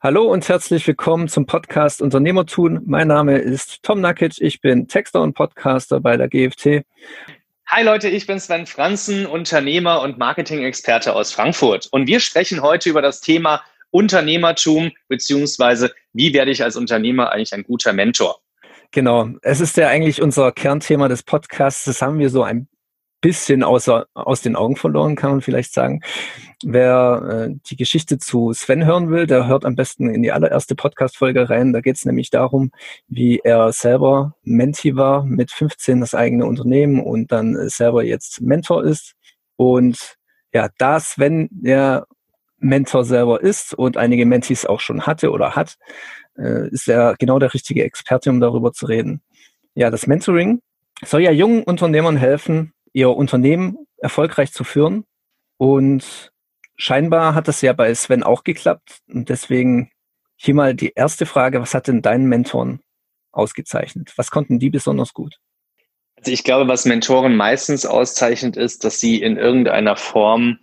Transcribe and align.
Hallo 0.00 0.30
und 0.30 0.48
herzlich 0.48 0.86
willkommen 0.86 1.26
zum 1.26 1.46
Podcast 1.46 2.00
Unternehmertun. 2.02 2.82
Mein 2.86 3.08
Name 3.08 3.38
ist 3.38 3.82
Tom 3.82 4.00
Nakic, 4.00 4.40
ich 4.40 4.60
bin 4.60 4.86
Texter 4.86 5.20
und 5.22 5.34
Podcaster 5.34 5.98
bei 5.98 6.16
der 6.16 6.28
GFT. 6.28 6.84
Hi 7.66 7.82
Leute, 7.82 8.08
ich 8.08 8.24
bin 8.28 8.38
Sven 8.38 8.66
Franzen, 8.66 9.26
Unternehmer 9.26 10.00
und 10.02 10.16
Marketing-Experte 10.16 11.16
aus 11.16 11.32
Frankfurt. 11.32 11.88
Und 11.90 12.06
wir 12.06 12.20
sprechen 12.20 12.62
heute 12.62 12.90
über 12.90 13.02
das 13.02 13.20
Thema 13.20 13.60
Unternehmertum, 13.90 14.92
beziehungsweise 15.08 15.92
wie 16.12 16.32
werde 16.32 16.52
ich 16.52 16.62
als 16.62 16.76
Unternehmer 16.76 17.32
eigentlich 17.32 17.52
ein 17.52 17.64
guter 17.64 17.92
Mentor? 17.92 18.38
Genau, 18.92 19.30
es 19.42 19.58
ist 19.58 19.76
ja 19.76 19.88
eigentlich 19.88 20.22
unser 20.22 20.52
Kernthema 20.52 21.08
des 21.08 21.24
Podcasts. 21.24 21.86
Das 21.86 22.02
haben 22.02 22.20
wir 22.20 22.30
so 22.30 22.44
ein 22.44 22.68
bisschen 23.20 23.62
außer, 23.62 24.06
aus 24.14 24.42
den 24.42 24.56
Augen 24.56 24.76
verloren, 24.76 25.16
kann 25.16 25.30
man 25.30 25.40
vielleicht 25.40 25.72
sagen. 25.72 26.00
Wer 26.64 27.48
äh, 27.50 27.54
die 27.70 27.76
Geschichte 27.76 28.18
zu 28.18 28.52
Sven 28.52 28.84
hören 28.84 29.10
will, 29.10 29.26
der 29.26 29.46
hört 29.46 29.64
am 29.64 29.74
besten 29.74 30.08
in 30.10 30.22
die 30.22 30.32
allererste 30.32 30.74
Podcast-Folge 30.74 31.50
rein. 31.50 31.72
Da 31.72 31.80
geht 31.80 31.96
es 31.96 32.04
nämlich 32.04 32.30
darum, 32.30 32.70
wie 33.08 33.40
er 33.42 33.72
selber 33.72 34.34
Menti 34.42 34.96
war, 34.96 35.24
mit 35.24 35.50
15 35.50 36.00
das 36.00 36.14
eigene 36.14 36.46
Unternehmen 36.46 37.00
und 37.00 37.32
dann 37.32 37.68
selber 37.68 38.04
jetzt 38.04 38.40
Mentor 38.40 38.84
ist. 38.84 39.14
Und 39.56 40.16
ja, 40.52 40.68
da 40.78 41.00
Sven 41.00 41.48
der 41.50 42.06
Mentor 42.58 43.04
selber 43.04 43.40
ist 43.40 43.74
und 43.74 43.96
einige 43.96 44.26
Mentees 44.26 44.66
auch 44.66 44.80
schon 44.80 45.06
hatte 45.06 45.30
oder 45.30 45.54
hat, 45.54 45.76
äh, 46.36 46.68
ist 46.68 46.88
er 46.88 47.14
genau 47.18 47.38
der 47.38 47.54
richtige 47.54 47.84
Experte, 47.84 48.30
um 48.30 48.40
darüber 48.40 48.72
zu 48.72 48.86
reden. 48.86 49.22
Ja, 49.74 49.90
das 49.90 50.06
Mentoring 50.06 50.60
soll 51.04 51.22
ja 51.22 51.30
jungen 51.30 51.62
Unternehmern 51.62 52.16
helfen, 52.16 52.72
ihr 52.92 53.10
Unternehmen 53.10 53.86
erfolgreich 53.98 54.52
zu 54.52 54.64
führen. 54.64 55.04
Und 55.56 56.32
scheinbar 56.76 57.34
hat 57.34 57.48
das 57.48 57.60
ja 57.62 57.72
bei 57.72 57.92
Sven 57.94 58.22
auch 58.22 58.44
geklappt. 58.44 59.00
Und 59.08 59.28
deswegen 59.28 59.90
hier 60.36 60.54
mal 60.54 60.74
die 60.74 60.92
erste 60.94 61.26
Frage, 61.26 61.60
was 61.60 61.74
hat 61.74 61.88
denn 61.88 62.02
deinen 62.02 62.26
Mentoren 62.26 62.80
ausgezeichnet? 63.32 64.12
Was 64.16 64.30
konnten 64.30 64.58
die 64.58 64.70
besonders 64.70 65.12
gut? 65.12 65.36
Also 66.16 66.32
ich 66.32 66.44
glaube, 66.44 66.68
was 66.68 66.84
Mentoren 66.84 67.36
meistens 67.36 67.86
auszeichnet, 67.86 68.56
ist, 68.56 68.84
dass 68.84 68.98
sie 68.98 69.20
in 69.20 69.36
irgendeiner 69.36 69.96
Form 69.96 70.58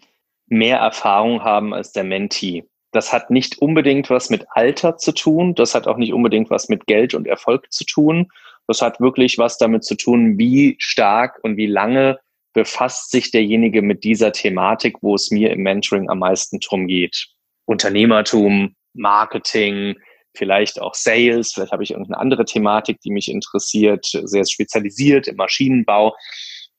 mehr 0.48 0.78
Erfahrung 0.78 1.44
haben 1.44 1.73
als 1.73 1.92
der 1.92 2.03
Mentee. 2.03 2.66
Das 2.92 3.12
hat 3.12 3.30
nicht 3.30 3.59
unbedingt 3.59 4.09
was 4.09 4.30
mit 4.30 4.46
Alter 4.52 4.98
zu 4.98 5.14
tun, 5.14 5.56
das 5.56 5.76
hat 5.76 5.88
auch 5.88 5.98
nicht 5.98 6.14
unbedingt 6.14 6.50
was 6.50 6.70
mit 6.70 6.88
Geld 6.88 7.14
und 7.14 7.28
Erfolg 7.28 7.72
zu 7.72 7.86
tun. 7.86 8.31
Das 8.68 8.82
hat 8.82 9.00
wirklich 9.00 9.38
was 9.38 9.58
damit 9.58 9.84
zu 9.84 9.96
tun, 9.96 10.38
wie 10.38 10.76
stark 10.80 11.40
und 11.44 11.58
wie 11.58 11.68
lange 11.68 12.20
befasst 12.54 13.12
sich 13.12 13.32
derjenige 13.32 13.82
mit 13.82 14.04
dieser 14.04 14.32
Thematik, 14.32 14.98
wo 15.02 15.16
es 15.16 15.30
mir 15.30 15.52
im 15.52 15.62
Mentoring 15.62 16.10
am 16.10 16.20
meisten 16.20 16.60
drum 16.60 16.88
geht. 16.88 17.28
Unternehmertum, 17.66 18.76
Marketing, 18.94 19.96
vielleicht 20.36 20.82
auch 20.82 20.96
Sales, 20.96 21.54
vielleicht 21.54 21.72
habe 21.72 21.84
ich 21.84 21.92
irgendeine 21.92 22.20
andere 22.20 22.46
Thematik, 22.46 23.00
die 23.02 23.12
mich 23.12 23.30
interessiert, 23.30 24.06
sehr 24.06 24.46
spezialisiert 24.46 25.28
im 25.28 25.36
Maschinenbau. 25.36 26.16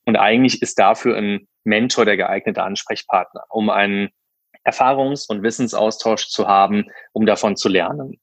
Und 0.05 0.15
eigentlich 0.15 0.61
ist 0.61 0.79
dafür 0.79 1.15
ein 1.15 1.47
Mentor 1.63 2.05
der 2.05 2.17
geeignete 2.17 2.63
Ansprechpartner, 2.63 3.43
um 3.49 3.69
einen 3.69 4.09
Erfahrungs- 4.63 5.27
und 5.29 5.43
Wissensaustausch 5.43 6.27
zu 6.27 6.47
haben, 6.47 6.85
um 7.13 7.25
davon 7.25 7.55
zu 7.55 7.69
lernen. 7.69 8.19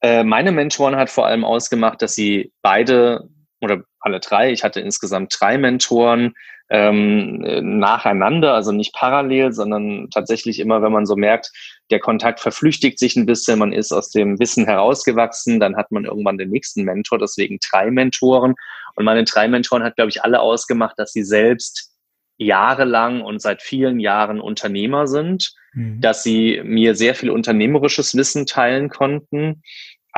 Äh, 0.00 0.24
meine 0.24 0.52
Mentoren 0.52 0.96
hat 0.96 1.10
vor 1.10 1.26
allem 1.26 1.44
ausgemacht, 1.44 2.02
dass 2.02 2.14
sie 2.14 2.52
beide 2.62 3.28
oder 3.60 3.82
alle 4.00 4.20
drei, 4.20 4.52
ich 4.52 4.62
hatte 4.62 4.80
insgesamt 4.80 5.36
drei 5.38 5.58
Mentoren, 5.58 6.34
ähm, 6.70 7.38
nacheinander, 7.78 8.52
also 8.52 8.72
nicht 8.72 8.92
parallel, 8.92 9.52
sondern 9.52 10.10
tatsächlich 10.10 10.58
immer, 10.60 10.82
wenn 10.82 10.92
man 10.92 11.06
so 11.06 11.16
merkt, 11.16 11.50
der 11.90 11.98
Kontakt 11.98 12.40
verflüchtigt 12.40 12.98
sich 12.98 13.16
ein 13.16 13.26
bisschen, 13.26 13.58
man 13.58 13.72
ist 13.72 13.90
aus 13.90 14.10
dem 14.10 14.38
Wissen 14.38 14.66
herausgewachsen, 14.66 15.60
dann 15.60 15.76
hat 15.76 15.90
man 15.90 16.04
irgendwann 16.04 16.36
den 16.36 16.50
nächsten 16.50 16.84
Mentor, 16.84 17.18
deswegen 17.18 17.58
drei 17.70 17.90
Mentoren. 17.90 18.54
Und 18.96 19.04
meine 19.04 19.24
drei 19.24 19.48
Mentoren 19.48 19.82
hat, 19.82 19.96
glaube 19.96 20.10
ich, 20.10 20.22
alle 20.22 20.40
ausgemacht, 20.40 20.98
dass 20.98 21.12
sie 21.12 21.24
selbst 21.24 21.94
jahrelang 22.36 23.22
und 23.22 23.40
seit 23.40 23.62
vielen 23.62 23.98
Jahren 23.98 24.40
Unternehmer 24.40 25.06
sind, 25.06 25.54
mhm. 25.72 26.00
dass 26.00 26.22
sie 26.22 26.60
mir 26.64 26.94
sehr 26.94 27.14
viel 27.14 27.30
unternehmerisches 27.30 28.14
Wissen 28.14 28.46
teilen 28.46 28.90
konnten. 28.90 29.62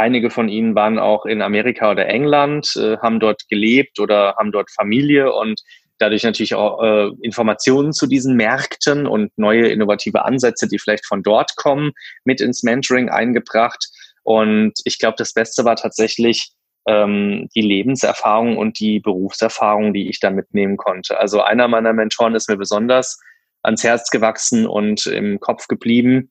Einige 0.01 0.31
von 0.31 0.49
ihnen 0.49 0.75
waren 0.75 0.99
auch 0.99 1.27
in 1.27 1.43
Amerika 1.43 1.91
oder 1.91 2.07
England, 2.07 2.75
äh, 2.77 2.97
haben 3.03 3.21
dort 3.21 3.47
gelebt 3.51 4.01
oder 4.01 4.35
haben 4.39 4.51
dort 4.51 4.71
Familie 4.71 5.31
und 5.31 5.61
dadurch 5.99 6.23
natürlich 6.23 6.55
auch 6.55 6.83
äh, 6.83 7.11
Informationen 7.21 7.93
zu 7.93 8.07
diesen 8.07 8.35
Märkten 8.35 9.07
und 9.07 9.37
neue 9.37 9.69
innovative 9.69 10.25
Ansätze, 10.25 10.69
die 10.69 10.79
vielleicht 10.79 11.05
von 11.05 11.23
dort 11.23 11.55
kommen, 11.57 11.93
mit 12.25 12.41
ins 12.41 12.63
Mentoring 12.63 13.11
eingebracht. 13.11 13.91
Und 14.23 14.73
ich 14.85 14.99
glaube, 14.99 15.17
das 15.19 15.35
Beste 15.35 15.67
war 15.67 15.77
tatsächlich 15.77 16.51
ähm, 16.89 17.51
die 17.55 17.61
Lebenserfahrung 17.61 18.57
und 18.57 18.81
die 18.81 19.01
Berufserfahrung, 19.01 19.93
die 19.93 20.09
ich 20.09 20.19
da 20.19 20.31
mitnehmen 20.31 20.79
konnte. 20.79 21.19
Also 21.19 21.43
einer 21.43 21.69
meiner 21.69 21.93
Mentoren 21.93 22.35
ist 22.35 22.49
mir 22.49 22.57
besonders 22.57 23.21
ans 23.63 23.85
Herz 23.85 24.09
gewachsen 24.09 24.67
und 24.67 25.05
im 25.05 25.41
Kopf 25.41 25.69
geblieben. 25.69 26.31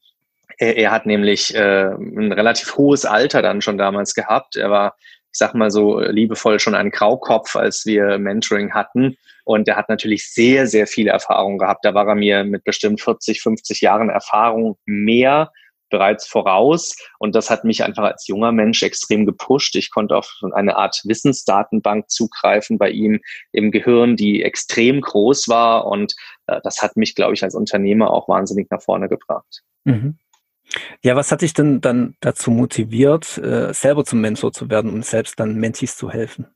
Er, 0.59 0.77
er 0.77 0.91
hat 0.91 1.05
nämlich 1.05 1.55
äh, 1.55 1.89
ein 1.95 2.31
relativ 2.31 2.77
hohes 2.77 3.05
Alter 3.05 3.41
dann 3.41 3.61
schon 3.61 3.77
damals 3.77 4.13
gehabt. 4.13 4.55
Er 4.55 4.69
war 4.69 4.95
ich 5.31 5.37
sag 5.37 5.53
mal 5.53 5.69
so 5.69 5.99
liebevoll 5.99 6.59
schon 6.59 6.75
ein 6.75 6.89
Graukopf, 6.89 7.55
als 7.55 7.85
wir 7.85 8.17
Mentoring 8.17 8.73
hatten. 8.73 9.15
Und 9.45 9.67
der 9.67 9.75
hat 9.75 9.89
natürlich 9.89 10.31
sehr, 10.31 10.67
sehr 10.67 10.87
viele 10.87 11.11
Erfahrungen 11.11 11.59
gehabt. 11.59 11.85
Da 11.85 11.93
war 11.93 12.07
er 12.07 12.15
mir 12.15 12.43
mit 12.43 12.63
bestimmt 12.63 13.01
40, 13.01 13.41
50 13.41 13.81
Jahren 13.81 14.09
Erfahrung 14.09 14.77
mehr 14.85 15.51
bereits 15.89 16.27
voraus. 16.27 16.95
Und 17.17 17.35
das 17.35 17.49
hat 17.49 17.63
mich 17.63 17.83
einfach 17.83 18.03
als 18.03 18.27
junger 18.27 18.51
Mensch 18.51 18.83
extrem 18.83 19.25
gepusht. 19.25 19.75
Ich 19.75 19.91
konnte 19.91 20.15
auf 20.17 20.31
eine 20.53 20.75
Art 20.75 21.01
Wissensdatenbank 21.03 22.09
zugreifen 22.09 22.77
bei 22.77 22.89
ihm 22.91 23.21
im 23.51 23.71
Gehirn, 23.71 24.15
die 24.15 24.43
extrem 24.43 25.01
groß 25.01 25.47
war. 25.47 25.87
Und 25.87 26.13
äh, 26.47 26.59
das 26.63 26.81
hat 26.81 26.95
mich, 26.95 27.15
glaube 27.15 27.33
ich, 27.33 27.43
als 27.43 27.55
Unternehmer 27.55 28.11
auch 28.11 28.27
wahnsinnig 28.27 28.69
nach 28.69 28.81
vorne 28.81 29.09
gebracht. 29.09 29.61
Mhm. 29.83 30.17
Ja, 31.01 31.15
was 31.15 31.31
hat 31.31 31.41
dich 31.41 31.53
denn 31.53 31.81
dann 31.81 32.15
dazu 32.19 32.51
motiviert, 32.51 33.37
äh, 33.37 33.73
selber 33.73 34.05
zum 34.05 34.21
Mentor 34.21 34.51
zu 34.51 34.69
werden 34.69 34.91
und 34.91 35.05
selbst 35.05 35.39
dann 35.39 35.55
Mentees 35.55 35.97
zu 35.97 36.11
helfen? 36.11 36.47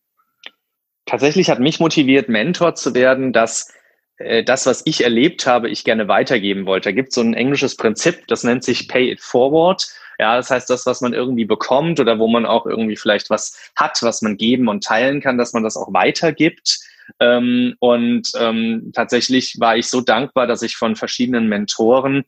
Tatsächlich 1.05 1.49
hat 1.49 1.59
mich 1.59 1.79
motiviert, 1.79 2.29
Mentor 2.29 2.75
zu 2.75 2.93
werden, 2.93 3.33
dass 3.33 3.73
äh, 4.17 4.43
das, 4.43 4.65
was 4.65 4.83
ich 4.85 5.03
erlebt 5.03 5.47
habe, 5.47 5.69
ich 5.69 5.83
gerne 5.83 6.07
weitergeben 6.07 6.65
wollte. 6.65 6.89
Da 6.89 6.93
gibt 6.93 7.09
es 7.09 7.15
so 7.15 7.21
ein 7.21 7.33
englisches 7.33 7.75
Prinzip, 7.75 8.27
das 8.27 8.43
nennt 8.43 8.63
sich 8.63 8.87
Pay 8.87 9.11
it 9.11 9.21
forward. 9.21 9.85
Ja, 10.19 10.35
das 10.37 10.51
heißt, 10.51 10.69
das, 10.69 10.85
was 10.85 11.01
man 11.01 11.13
irgendwie 11.13 11.45
bekommt 11.45 11.99
oder 11.99 12.19
wo 12.19 12.27
man 12.27 12.45
auch 12.45 12.65
irgendwie 12.65 12.95
vielleicht 12.95 13.29
was 13.29 13.71
hat, 13.75 13.97
was 14.03 14.21
man 14.21 14.37
geben 14.37 14.67
und 14.67 14.83
teilen 14.83 15.21
kann, 15.21 15.37
dass 15.37 15.53
man 15.53 15.63
das 15.63 15.75
auch 15.75 15.91
weitergibt. 15.91 16.79
Ähm, 17.19 17.75
und 17.79 18.31
ähm, 18.39 18.91
tatsächlich 18.93 19.55
war 19.59 19.75
ich 19.75 19.89
so 19.89 20.01
dankbar, 20.01 20.47
dass 20.47 20.61
ich 20.61 20.77
von 20.77 20.95
verschiedenen 20.95 21.47
Mentoren 21.49 22.25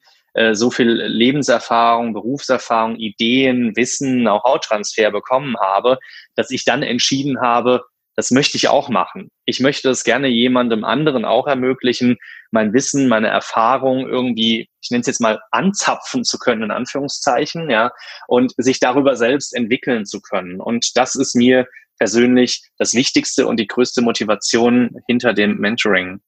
so 0.52 0.70
viel 0.70 0.90
Lebenserfahrung, 0.90 2.14
Berufserfahrung, 2.14 2.98
Ideen, 2.98 3.76
Wissen, 3.76 4.28
auch 4.28 4.44
Hauttransfer 4.44 5.12
bekommen 5.12 5.56
habe, 5.60 5.98
dass 6.36 6.52
ich 6.52 6.66
dann 6.66 6.84
entschieden 6.84 7.40
habe, 7.42 7.86
das 8.16 8.32
möchte 8.32 8.58
ich 8.58 8.70
auch 8.70 8.90
machen. 8.90 9.30
Ich 9.46 9.60
möchte 9.60 9.90
es 9.90 10.04
gerne 10.04 10.28
jemandem 10.28 10.84
anderen 10.84 11.26
auch 11.26 11.48
ermöglichen, 11.48 12.18
mein 12.52 12.74
Wissen, 12.74 13.08
meine 13.08 13.28
Erfahrung 13.28 14.08
irgendwie, 14.08 14.70
ich 14.82 14.90
nenne 14.90 15.02
es 15.02 15.08
jetzt 15.08 15.22
mal, 15.22 15.42
anzapfen 15.52 16.24
zu 16.24 16.38
können, 16.38 16.64
in 16.64 16.72
Anführungszeichen, 16.72 17.70
ja, 17.70 17.92
und 18.28 18.54
sich 18.58 18.80
darüber 18.80 19.16
selbst 19.16 19.54
entwickeln 19.54 20.06
zu 20.06 20.22
können. 20.22 20.62
Und 20.62 20.96
das 20.96 21.16
ist 21.16 21.36
mir 21.36 21.68
persönlich 21.98 22.64
das 22.78 22.94
Wichtigste 22.94 23.48
und 23.48 23.60
die 23.60 23.68
größte 23.68 24.02
Motivation 24.02 24.98
hinter 25.08 25.34
dem 25.34 25.58
Mentoring. 25.58 26.22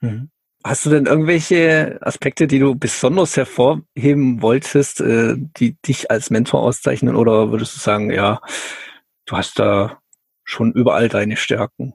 Mhm. 0.00 0.30
Hast 0.64 0.86
du 0.86 0.90
denn 0.90 1.06
irgendwelche 1.06 1.98
Aspekte, 2.02 2.46
die 2.46 2.60
du 2.60 2.76
besonders 2.76 3.36
hervorheben 3.36 4.42
wolltest, 4.42 5.00
äh, 5.00 5.34
die 5.36 5.76
dich 5.82 6.10
als 6.10 6.30
Mentor 6.30 6.62
auszeichnen? 6.62 7.16
Oder 7.16 7.50
würdest 7.50 7.74
du 7.74 7.80
sagen, 7.80 8.12
ja, 8.12 8.40
du 9.26 9.36
hast 9.36 9.58
da 9.58 9.98
schon 10.44 10.72
überall 10.72 11.08
deine 11.08 11.36
Stärken? 11.36 11.94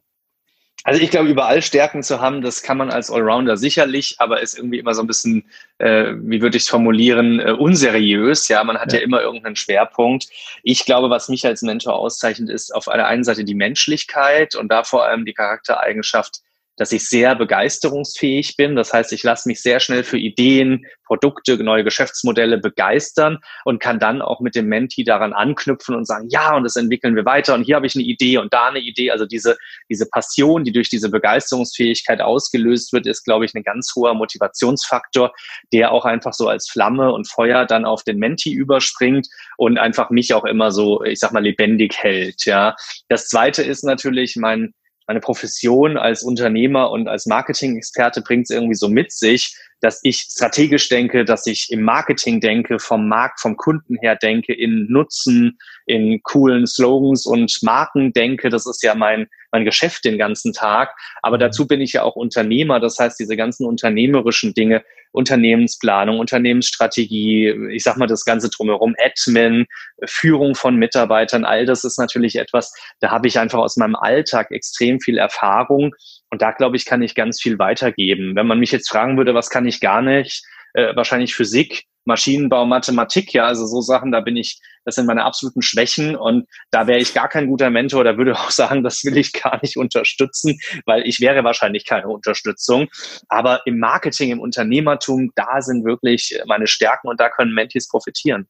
Also 0.83 1.01
ich 1.01 1.12
glaube, 1.12 1.27
überall 1.27 1.62
Stärken 1.62 2.01
zu 2.01 2.21
haben, 2.21 2.41
das 2.41 2.62
kann 2.62 2.77
man 2.77 2.91
als 2.91 3.12
Allrounder 3.12 3.57
sicherlich, 3.57 4.15
aber 4.19 4.41
ist 4.41 4.57
irgendwie 4.57 4.80
immer 4.80 4.94
so 4.94 5.01
ein 5.01 5.07
bisschen, 5.07 5.44
äh, 5.80 6.13
wie 6.15 6.41
würde 6.41 6.56
ich 6.56 6.63
es 6.63 6.69
formulieren, 6.69 7.41
äh, 7.41 7.51
unseriös. 7.51 8.47
Ja, 8.47 8.63
man 8.63 8.77
hat 8.77 8.94
ja. 8.94 9.00
ja. 9.00 9.03
immer 9.03 9.21
irgendeinen 9.21 9.57
Schwerpunkt. 9.57 10.27
Ich 10.63 10.86
glaube, 10.86 11.09
was 11.09 11.27
mich 11.27 11.45
als 11.45 11.62
Mentor 11.62 11.95
auszeichnet, 11.95 12.50
ist 12.50 12.74
auf 12.74 12.86
der 12.86 13.06
einen 13.06 13.25
Seite 13.25 13.44
die 13.44 13.56
Menschlichkeit 13.56 14.56
und 14.56 14.69
da 14.69 14.83
vor 14.83 15.03
allem 15.03 15.25
die 15.25 15.33
Charaktereigenschaft, 15.33 16.41
dass 16.77 16.91
ich 16.91 17.09
sehr 17.09 17.35
begeisterungsfähig 17.35 18.56
bin. 18.56 18.75
Das 18.75 18.94
heißt, 18.94 19.12
ich 19.12 19.24
lasse 19.24 19.50
mich 19.50 19.62
sehr 19.62 19.79
schnell 19.79 20.03
für 20.03 20.18
Ideen, 20.18 20.85
Produkte, 21.06 21.57
neue 21.57 21.83
Geschäftsmodelle 21.83 22.57
begeistern 22.57 23.39
und 23.65 23.81
kann 23.81 24.00
dann 24.00 24.21
auch 24.21 24.39
mit 24.41 24.56
dem 24.56 24.68
Menti 24.68 25.03
daran 25.03 25.33
anknüpfen 25.33 25.95
und 25.95 26.06
sagen, 26.06 26.27
ja, 26.29 26.56
und 26.56 26.63
das 26.63 26.75
entwickeln 26.75 27.15
wir 27.15 27.25
weiter 27.25 27.56
und 27.56 27.63
hier 27.63 27.75
habe 27.75 27.88
ich 27.88 27.95
eine 27.95 28.03
Idee 28.03 28.38
und 28.38 28.53
da 28.53 28.68
eine 28.68 28.79
Idee. 28.79 29.12
Also 29.12 29.25
diese, 29.25 29.57
diese 29.89 30.07
Passion, 30.09 30.63
die 30.63 30.71
durch 30.71 30.89
diese 30.89 31.09
Begeisterungsfähigkeit 31.09 32.21
ausgelöst 32.21 32.94
wird, 32.94 33.07
ist, 33.07 33.24
glaube 33.24 33.45
ich, 33.45 33.56
ein 33.56 33.63
ganz 33.63 33.94
hoher 33.95 34.13
Motivationsfaktor, 34.13 35.33
der 35.74 35.91
auch 35.91 36.06
einfach 36.06 36.33
so 36.33 36.47
als 36.47 36.69
Flamme 36.69 37.12
und 37.12 37.27
Feuer 37.27 37.65
dann 37.65 37.85
auf 37.85 38.03
den 38.03 38.19
Menti 38.19 38.51
überspringt 38.51 39.27
und 39.57 39.77
einfach 39.77 40.09
mich 40.09 40.33
auch 40.33 40.45
immer 40.45 40.71
so, 40.71 41.03
ich 41.03 41.19
sag 41.19 41.31
mal, 41.31 41.44
lebendig 41.44 41.97
hält. 41.97 42.45
Ja. 42.45 42.75
Das 43.09 43.27
zweite 43.27 43.63
ist 43.63 43.83
natürlich 43.83 44.35
mein, 44.35 44.74
meine 45.07 45.21
Profession 45.21 45.98
als 45.98 46.21
Unternehmer 46.21 46.92
und 46.92 47.07
als 47.07 47.25
Marketing-Experte 47.25 48.21
bringt 48.21 48.50
es 48.50 48.56
irgendwie 48.56 48.75
so 48.75 48.89
mit 48.89 49.12
sich, 49.12 49.57
dass 49.81 50.00
ich 50.03 50.19
strategisch 50.19 50.89
denke, 50.89 51.24
dass 51.25 51.45
ich 51.45 51.68
im 51.71 51.83
Marketing 51.83 52.39
denke, 52.39 52.79
vom 52.79 53.07
Markt, 53.07 53.39
vom 53.39 53.57
Kunden 53.57 53.97
her 54.01 54.15
denke, 54.15 54.53
in 54.53 54.88
Nutzen, 54.89 55.57
in 55.85 56.21
coolen 56.24 56.65
Slogans 56.65 57.25
und 57.25 57.56
Marken 57.62 58.12
denke. 58.13 58.50
Das 58.50 58.65
ist 58.65 58.83
ja 58.83 58.95
mein, 58.95 59.27
mein 59.51 59.65
Geschäft 59.65 60.06
den 60.06 60.18
ganzen 60.18 60.53
Tag. 60.53 60.95
Aber 61.21 61.38
dazu 61.38 61.68
bin 61.68 61.81
ich 61.81 61.94
ja 61.94 62.03
auch 62.03 62.15
Unternehmer. 62.15 62.79
Das 62.79 62.97
heißt, 62.97 63.19
diese 63.19 63.38
ganzen 63.38 63.65
unternehmerischen 63.65 64.53
Dinge, 64.53 64.83
Unternehmensplanung, 65.12 66.19
Unternehmensstrategie, 66.19 67.50
ich 67.71 67.83
sag 67.83 67.97
mal 67.97 68.07
das 68.07 68.25
Ganze 68.25 68.50
drumherum, 68.50 68.95
Admin, 69.00 69.65
Führung 70.06 70.53
von 70.53 70.75
Mitarbeitern, 70.75 71.45
all 71.45 71.65
das 71.65 71.83
ist 71.83 71.97
natürlich 71.97 72.35
etwas, 72.35 72.74
da 73.00 73.09
habe 73.09 73.27
ich 73.27 73.39
einfach 73.39 73.59
aus 73.59 73.77
meinem 73.77 73.95
Alltag 73.95 74.51
extrem 74.51 75.00
viel 75.00 75.18
Erfahrung 75.18 75.95
und 76.29 76.41
da, 76.41 76.51
glaube 76.51 76.75
ich, 76.75 76.85
kann 76.85 77.01
ich 77.01 77.15
ganz 77.15 77.41
viel 77.41 77.59
weitergeben. 77.59 78.35
Wenn 78.35 78.47
man 78.47 78.59
mich 78.59 78.71
jetzt 78.71 78.89
fragen 78.89 79.18
würde, 79.18 79.33
was 79.33 79.50
kann 79.50 79.65
ich 79.65 79.79
gar 79.79 80.01
nicht, 80.01 80.44
äh, 80.74 80.95
wahrscheinlich 80.95 81.35
Physik, 81.35 81.85
Maschinenbau, 82.06 82.65
Mathematik, 82.65 83.33
ja, 83.33 83.45
also 83.45 83.65
so 83.65 83.81
Sachen, 83.81 84.12
da 84.12 84.21
bin 84.21 84.38
ich, 84.38 84.59
das 84.85 84.95
sind 84.95 85.06
meine 85.06 85.25
absoluten 85.25 85.62
Schwächen 85.62 86.15
und 86.15 86.47
da 86.71 86.88
wäre 86.88 87.00
ich 87.00 87.13
gar 87.13 87.27
kein 87.27 87.47
guter 87.47 87.69
Mentor, 87.69 88.06
da 88.06 88.18
würde 88.18 88.33
auch 88.39 88.50
sagen, 88.50 88.83
das 88.83 89.03
will 89.03 89.18
ich 89.18 89.33
gar 89.33 89.59
nicht 89.62 89.77
unterstützen, 89.77 90.57
weil 90.85 91.06
ich 91.06 91.19
wäre 91.19 91.44
wahrscheinlich 91.44 91.85
keine 91.85 92.07
Unterstützung. 92.07 92.88
Aber 93.27 93.62
im 93.65 93.79
Marketing, 93.79 94.31
im 94.31 94.39
Unternehmertum, 94.39 95.31
da 95.35 95.62
sind 95.62 95.85
wirklich 95.85 96.39
meine 96.47 96.68
Stärken 96.68 97.09
und 97.09 97.19
da 97.19 97.29
können 97.29 97.53
Mentis 97.53 97.89
profitieren. 97.89 98.47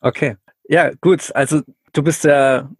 Okay. 0.00 0.36
Ja, 0.68 0.92
gut. 1.00 1.34
Also 1.34 1.62
du 1.92 2.02
bist 2.02 2.24
ja 2.24 2.70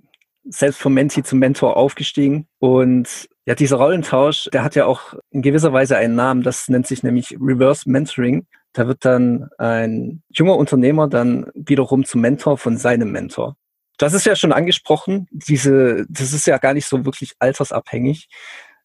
selbst 0.45 0.81
vom 0.81 0.95
Menti 0.95 1.23
zum 1.23 1.41
Mentor 1.41 1.77
aufgestiegen 1.77 2.47
und 2.59 3.29
ja, 3.51 3.57
dieser 3.57 3.79
Rollentausch, 3.79 4.49
der 4.53 4.63
hat 4.63 4.77
ja 4.77 4.87
auch 4.87 5.15
in 5.33 5.43
gewisser 5.43 5.73
Weise 5.73 5.97
einen 5.97 6.15
Namen, 6.15 6.45
das 6.45 6.69
nennt 6.69 6.87
sich 6.87 7.03
nämlich 7.03 7.33
Reverse 7.33 7.91
Mentoring. 7.91 8.47
Da 8.73 8.87
wird 8.87 9.05
dann 9.05 9.49
ein 9.59 10.23
junger 10.29 10.55
Unternehmer 10.57 11.09
dann 11.09 11.51
wiederum 11.57 12.05
zum 12.05 12.21
Mentor 12.21 12.59
von 12.59 12.77
seinem 12.77 13.11
Mentor. 13.11 13.57
Das 13.99 14.15
ist 14.15 14.25
ja 14.25 14.37
schon 14.37 14.53
angesprochen, 14.53 15.27
diese, 15.33 16.07
das 16.09 16.33
ist 16.33 16.47
ja 16.47 16.59
gar 16.59 16.75
nicht 16.75 16.87
so 16.87 17.05
wirklich 17.05 17.33
altersabhängig. 17.41 18.29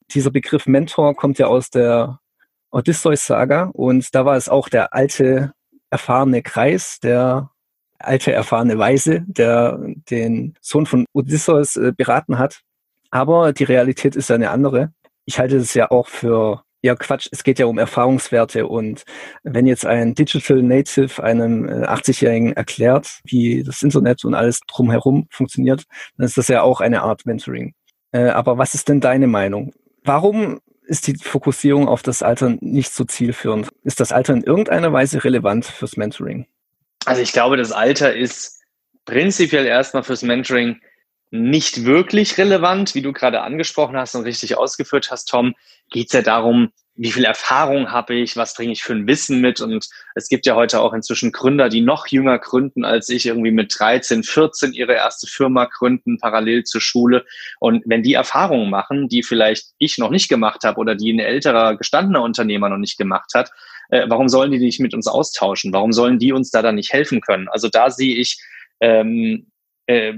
Dieser 0.09 0.31
Begriff 0.31 0.65
Mentor 0.65 1.15
kommt 1.15 1.37
ja 1.37 1.45
aus 1.45 1.69
der 1.69 2.19
Odysseus-Saga 2.71 3.69
und 3.71 4.15
da 4.15 4.25
war 4.25 4.35
es 4.35 4.49
auch 4.49 4.67
der 4.67 4.95
alte, 4.95 5.51
erfahrene 5.91 6.41
Kreis, 6.41 6.97
der 7.03 7.51
alte, 7.99 8.33
erfahrene 8.33 8.79
Weise, 8.79 9.21
der 9.27 9.77
den 10.09 10.57
Sohn 10.59 10.87
von 10.87 11.05
Odysseus 11.13 11.75
äh, 11.75 11.93
beraten 11.95 12.39
hat 12.39 12.64
aber 13.15 13.53
die 13.53 13.63
Realität 13.63 14.17
ist 14.17 14.27
ja 14.27 14.35
eine 14.35 14.49
andere. 14.49 14.91
Ich 15.23 15.39
halte 15.39 15.55
es 15.55 15.73
ja 15.73 15.89
auch 15.89 16.09
für 16.09 16.63
ja 16.81 16.95
Quatsch. 16.95 17.29
Es 17.31 17.45
geht 17.45 17.59
ja 17.59 17.65
um 17.65 17.77
Erfahrungswerte 17.77 18.67
und 18.67 19.05
wenn 19.43 19.67
jetzt 19.67 19.85
ein 19.85 20.15
Digital 20.15 20.61
Native 20.61 21.23
einem 21.23 21.65
80-Jährigen 21.65 22.51
äh, 22.51 22.55
erklärt, 22.57 23.21
wie 23.23 23.63
das 23.63 23.81
Internet 23.83 24.25
und 24.25 24.33
alles 24.33 24.59
drumherum 24.67 25.27
funktioniert, 25.31 25.85
dann 26.17 26.25
ist 26.25 26.37
das 26.37 26.49
ja 26.49 26.61
auch 26.61 26.81
eine 26.81 27.03
Art 27.03 27.25
Mentoring. 27.25 27.73
Äh, 28.11 28.27
aber 28.27 28.57
was 28.57 28.73
ist 28.73 28.89
denn 28.89 28.99
deine 28.99 29.27
Meinung? 29.27 29.71
Warum 30.03 30.59
ist 30.83 31.07
die 31.07 31.15
Fokussierung 31.15 31.87
auf 31.87 32.03
das 32.03 32.21
Alter 32.21 32.57
nicht 32.59 32.91
so 32.91 33.05
zielführend? 33.05 33.69
Ist 33.83 34.01
das 34.01 34.11
Alter 34.11 34.33
in 34.33 34.43
irgendeiner 34.43 34.91
Weise 34.91 35.23
relevant 35.23 35.63
fürs 35.63 35.95
Mentoring? 35.95 36.47
Also 37.05 37.21
ich 37.21 37.31
glaube, 37.31 37.55
das 37.55 37.71
Alter 37.71 38.13
ist 38.13 38.61
prinzipiell 39.05 39.65
erstmal 39.65 40.03
fürs 40.03 40.21
Mentoring 40.21 40.81
nicht 41.35 41.85
wirklich 41.85 42.37
relevant, 42.37 42.95
wie 42.95 43.01
du 43.01 43.13
gerade 43.13 43.41
angesprochen 43.41 43.97
hast 43.97 44.15
und 44.15 44.23
richtig 44.23 44.57
ausgeführt 44.57 45.11
hast, 45.11 45.25
Tom, 45.25 45.53
geht 45.89 46.07
es 46.07 46.13
ja 46.13 46.21
darum, 46.21 46.71
wie 46.97 47.11
viel 47.11 47.25
Erfahrung 47.25 47.91
habe 47.91 48.15
ich, 48.15 48.37
was 48.37 48.53
bringe 48.53 48.71
ich 48.71 48.81
für 48.81 48.93
ein 48.93 49.05
Wissen 49.05 49.41
mit. 49.41 49.59
Und 49.59 49.89
es 50.15 50.29
gibt 50.29 50.45
ja 50.45 50.55
heute 50.55 50.79
auch 50.79 50.93
inzwischen 50.93 51.33
Gründer, 51.33 51.67
die 51.67 51.81
noch 51.81 52.07
jünger 52.07 52.39
gründen 52.39 52.85
als 52.85 53.09
ich, 53.09 53.25
irgendwie 53.25 53.51
mit 53.51 53.75
13, 53.77 54.23
14 54.23 54.71
ihre 54.71 54.93
erste 54.93 55.27
Firma 55.27 55.65
gründen, 55.65 56.17
parallel 56.19 56.63
zur 56.63 56.79
Schule. 56.79 57.25
Und 57.59 57.83
wenn 57.85 58.01
die 58.01 58.13
Erfahrungen 58.13 58.69
machen, 58.69 59.09
die 59.09 59.23
vielleicht 59.23 59.73
ich 59.77 59.97
noch 59.97 60.09
nicht 60.09 60.29
gemacht 60.29 60.63
habe 60.63 60.79
oder 60.79 60.95
die 60.95 61.11
ein 61.11 61.19
älterer, 61.19 61.75
gestandener 61.75 62.21
Unternehmer 62.21 62.69
noch 62.69 62.77
nicht 62.77 62.97
gemacht 62.97 63.31
hat, 63.35 63.51
äh, 63.89 64.05
warum 64.07 64.29
sollen 64.29 64.51
die 64.51 64.59
nicht 64.59 64.79
mit 64.79 64.93
uns 64.93 65.07
austauschen? 65.07 65.73
Warum 65.73 65.91
sollen 65.91 66.17
die 66.17 66.31
uns 66.31 66.49
da 66.49 66.61
dann 66.61 66.75
nicht 66.75 66.93
helfen 66.93 67.19
können? 67.19 67.49
Also 67.49 67.67
da 67.67 67.91
sehe 67.91 68.15
ich 68.15 68.41
ähm, 68.79 69.51
äh, 69.87 70.13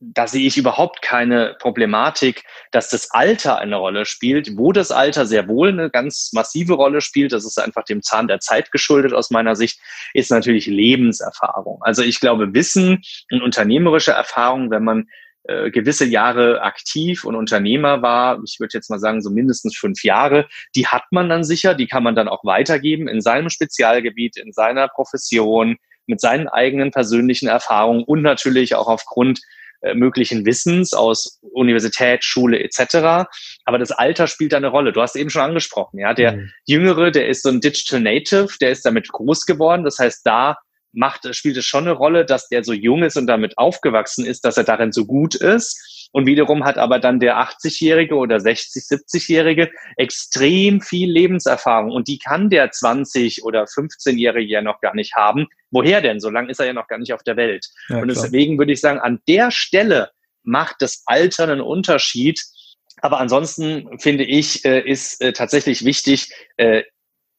da 0.00 0.26
sehe 0.26 0.46
ich 0.46 0.56
überhaupt 0.56 1.02
keine 1.02 1.56
Problematik, 1.58 2.44
dass 2.70 2.88
das 2.88 3.10
Alter 3.10 3.58
eine 3.58 3.76
Rolle 3.76 4.06
spielt. 4.06 4.56
Wo 4.56 4.72
das 4.72 4.90
Alter 4.90 5.26
sehr 5.26 5.46
wohl 5.46 5.68
eine 5.68 5.90
ganz 5.90 6.32
massive 6.32 6.72
Rolle 6.72 7.02
spielt, 7.02 7.32
das 7.32 7.44
ist 7.44 7.58
einfach 7.58 7.84
dem 7.84 8.02
Zahn 8.02 8.26
der 8.26 8.40
Zeit 8.40 8.72
geschuldet 8.72 9.12
aus 9.12 9.30
meiner 9.30 9.56
Sicht, 9.56 9.78
ist 10.14 10.30
natürlich 10.30 10.66
Lebenserfahrung. 10.66 11.82
Also 11.82 12.02
ich 12.02 12.18
glaube, 12.18 12.54
Wissen 12.54 13.02
und 13.30 13.42
unternehmerische 13.42 14.12
Erfahrung, 14.12 14.70
wenn 14.70 14.84
man 14.84 15.06
äh, 15.44 15.70
gewisse 15.70 16.06
Jahre 16.06 16.62
aktiv 16.62 17.24
und 17.24 17.34
Unternehmer 17.34 18.00
war, 18.00 18.40
ich 18.44 18.58
würde 18.58 18.72
jetzt 18.72 18.88
mal 18.88 18.98
sagen, 18.98 19.20
so 19.20 19.30
mindestens 19.30 19.76
fünf 19.76 20.02
Jahre, 20.02 20.48
die 20.74 20.86
hat 20.86 21.04
man 21.10 21.28
dann 21.28 21.44
sicher, 21.44 21.74
die 21.74 21.86
kann 21.86 22.02
man 22.02 22.14
dann 22.14 22.28
auch 22.28 22.44
weitergeben 22.44 23.06
in 23.06 23.20
seinem 23.20 23.50
Spezialgebiet, 23.50 24.38
in 24.38 24.52
seiner 24.52 24.88
Profession, 24.88 25.76
mit 26.06 26.20
seinen 26.20 26.48
eigenen 26.48 26.90
persönlichen 26.90 27.48
Erfahrungen 27.48 28.02
und 28.02 28.22
natürlich 28.22 28.74
auch 28.74 28.88
aufgrund 28.88 29.40
äh, 29.82 29.94
möglichen 29.94 30.44
Wissens 30.46 30.92
aus 30.92 31.40
Universität, 31.52 32.24
Schule 32.24 32.60
etc. 32.60 33.28
Aber 33.64 33.78
das 33.78 33.92
Alter 33.92 34.26
spielt 34.26 34.52
da 34.52 34.58
eine 34.58 34.68
Rolle. 34.68 34.92
Du 34.92 35.00
hast 35.00 35.16
eben 35.16 35.30
schon 35.30 35.42
angesprochen, 35.42 35.98
ja, 35.98 36.14
der 36.14 36.32
mhm. 36.32 36.50
Jüngere, 36.66 37.10
der 37.10 37.28
ist 37.28 37.42
so 37.42 37.48
ein 37.48 37.60
Digital 37.60 38.00
Native, 38.00 38.48
der 38.60 38.70
ist 38.70 38.84
damit 38.84 39.08
groß 39.08 39.46
geworden. 39.46 39.84
Das 39.84 39.98
heißt, 39.98 40.20
da 40.24 40.58
macht, 40.92 41.34
spielt 41.34 41.56
es 41.56 41.64
schon 41.64 41.84
eine 41.84 41.92
Rolle, 41.92 42.24
dass 42.24 42.48
der 42.48 42.64
so 42.64 42.72
jung 42.72 43.02
ist 43.02 43.16
und 43.16 43.26
damit 43.26 43.58
aufgewachsen 43.58 44.26
ist, 44.26 44.44
dass 44.44 44.56
er 44.56 44.64
darin 44.64 44.92
so 44.92 45.06
gut 45.06 45.34
ist. 45.34 46.08
Und 46.12 46.26
wiederum 46.26 46.64
hat 46.64 46.76
aber 46.76 46.98
dann 46.98 47.20
der 47.20 47.38
80-Jährige 47.38 48.16
oder 48.16 48.40
60, 48.40 48.82
70-Jährige 48.82 49.70
extrem 49.96 50.80
viel 50.80 51.10
Lebenserfahrung. 51.10 51.92
Und 51.92 52.08
die 52.08 52.18
kann 52.18 52.50
der 52.50 52.70
20 52.70 53.44
oder 53.44 53.64
15-Jährige 53.64 54.50
ja 54.50 54.62
noch 54.62 54.80
gar 54.80 54.94
nicht 54.94 55.14
haben. 55.14 55.46
Woher 55.70 56.00
denn? 56.00 56.20
So 56.20 56.30
lange 56.30 56.50
ist 56.50 56.60
er 56.60 56.66
ja 56.66 56.72
noch 56.72 56.88
gar 56.88 56.98
nicht 56.98 57.12
auf 57.12 57.22
der 57.22 57.36
Welt. 57.36 57.66
Ja, 57.88 57.98
und 57.98 58.08
deswegen 58.08 58.58
würde 58.58 58.72
ich 58.72 58.80
sagen, 58.80 58.98
an 58.98 59.20
der 59.28 59.50
Stelle 59.50 60.10
macht 60.42 60.76
das 60.80 61.02
Alter 61.06 61.44
einen 61.44 61.60
Unterschied. 61.60 62.40
Aber 63.02 63.18
ansonsten 63.18 63.98
finde 63.98 64.24
ich, 64.24 64.64
äh, 64.64 64.80
ist 64.80 65.20
äh, 65.20 65.32
tatsächlich 65.32 65.84
wichtig, 65.84 66.32
äh, 66.56 66.82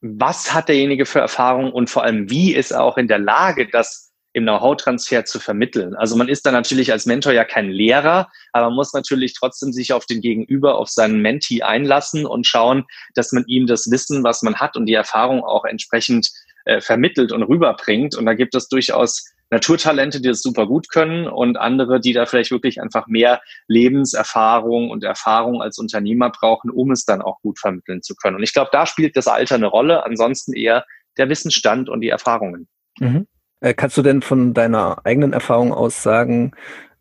was 0.00 0.52
hat 0.52 0.68
derjenige 0.68 1.06
für 1.06 1.20
Erfahrung 1.20 1.72
und 1.72 1.88
vor 1.88 2.02
allem, 2.02 2.28
wie 2.28 2.54
ist 2.54 2.72
er 2.72 2.82
auch 2.82 2.98
in 2.98 3.06
der 3.06 3.20
Lage, 3.20 3.68
das 3.68 4.12
im 4.34 4.44
Know-how-Transfer 4.44 5.24
zu 5.24 5.38
vermitteln. 5.38 5.94
Also 5.94 6.16
man 6.16 6.28
ist 6.28 6.46
dann 6.46 6.54
natürlich 6.54 6.90
als 6.90 7.06
Mentor 7.06 7.32
ja 7.32 7.44
kein 7.44 7.70
Lehrer, 7.70 8.30
aber 8.52 8.66
man 8.66 8.76
muss 8.76 8.94
natürlich 8.94 9.34
trotzdem 9.34 9.72
sich 9.72 9.92
auf 9.92 10.06
den 10.06 10.22
Gegenüber, 10.22 10.76
auf 10.78 10.88
seinen 10.88 11.20
Mentee 11.20 11.62
einlassen 11.62 12.24
und 12.24 12.46
schauen, 12.46 12.84
dass 13.14 13.32
man 13.32 13.44
ihm 13.46 13.66
das 13.66 13.90
Wissen, 13.90 14.24
was 14.24 14.42
man 14.42 14.56
hat 14.56 14.76
und 14.76 14.86
die 14.86 14.94
Erfahrung 14.94 15.44
auch 15.44 15.64
entsprechend 15.64 16.30
äh, 16.64 16.80
vermittelt 16.80 17.32
und 17.32 17.42
rüberbringt. 17.42 18.16
Und 18.16 18.26
da 18.26 18.34
gibt 18.34 18.54
es 18.54 18.68
durchaus 18.68 19.32
Naturtalente, 19.50 20.20
die 20.22 20.28
das 20.28 20.40
super 20.40 20.66
gut 20.66 20.88
können 20.88 21.28
und 21.28 21.58
andere, 21.58 22.00
die 22.00 22.14
da 22.14 22.24
vielleicht 22.24 22.50
wirklich 22.50 22.80
einfach 22.80 23.06
mehr 23.06 23.42
Lebenserfahrung 23.68 24.90
und 24.90 25.04
Erfahrung 25.04 25.60
als 25.60 25.78
Unternehmer 25.78 26.30
brauchen, 26.30 26.70
um 26.70 26.90
es 26.90 27.04
dann 27.04 27.20
auch 27.20 27.40
gut 27.42 27.58
vermitteln 27.58 28.02
zu 28.02 28.14
können. 28.14 28.36
Und 28.36 28.42
ich 28.42 28.54
glaube, 28.54 28.70
da 28.72 28.86
spielt 28.86 29.14
das 29.14 29.28
Alter 29.28 29.56
eine 29.56 29.66
Rolle, 29.66 30.06
ansonsten 30.06 30.54
eher 30.54 30.86
der 31.18 31.28
Wissensstand 31.28 31.90
und 31.90 32.00
die 32.00 32.08
Erfahrungen. 32.08 32.66
Mhm. 32.98 33.26
Äh, 33.60 33.74
kannst 33.74 33.98
du 33.98 34.02
denn 34.02 34.22
von 34.22 34.54
deiner 34.54 35.04
eigenen 35.04 35.34
Erfahrung 35.34 35.74
aus 35.74 36.02
sagen, 36.02 36.52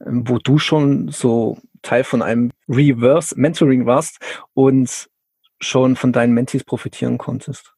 ähm, 0.05 0.27
wo 0.27 0.37
du 0.37 0.57
schon 0.57 1.07
so 1.07 1.57
Teil 1.81 2.03
von 2.03 2.21
einem 2.21 2.51
Reverse 2.67 3.39
Mentoring 3.39 3.85
warst 3.85 4.19
und 4.53 5.09
schon 5.61 5.95
von 5.95 6.11
deinen 6.11 6.33
Mentees 6.33 6.65
profitieren 6.65 7.17
konntest? 7.17 7.73